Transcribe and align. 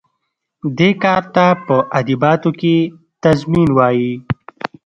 دې 0.77 0.89
کار 1.03 1.23
ته 1.35 1.45
په 1.65 1.75
ادبیاتو 1.99 2.49
کې 2.59 2.75
تضمین 3.23 3.69
وايي. 3.77 4.13